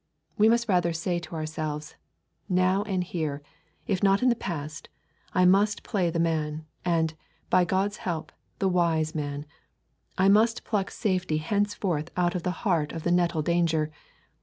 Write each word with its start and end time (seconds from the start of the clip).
We 0.35 0.49
must 0.49 0.67
rather 0.67 0.93
say 0.93 1.19
to 1.19 1.35
ourselves, 1.35 1.95
Now 2.49 2.81
and 2.81 3.03
here, 3.03 3.43
if 3.85 4.01
not 4.01 4.23
in 4.23 4.29
the 4.29 4.35
past, 4.35 4.89
I 5.35 5.45
must 5.45 5.83
play 5.83 6.09
the 6.09 6.17
man, 6.19 6.65
and, 6.83 7.13
by 7.51 7.65
God's 7.65 7.97
help, 7.97 8.31
the 8.57 8.67
wise 8.67 9.13
man. 9.13 9.45
I 10.17 10.27
must 10.27 10.63
pluck 10.63 10.89
safety 10.89 11.37
henceforth 11.37 12.09
out 12.17 12.33
of 12.33 12.41
the 12.41 12.65
heart 12.65 12.93
of 12.93 13.03
the 13.03 13.11
nettle 13.11 13.43
danger. 13.43 13.91